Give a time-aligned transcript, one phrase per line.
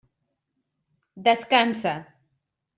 [1.29, 1.95] Descansa.